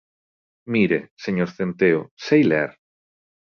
Mire, 0.73 0.99
señor 1.25 1.49
Centeo, 1.57 2.01
sei 2.25 2.41
ler. 2.51 2.71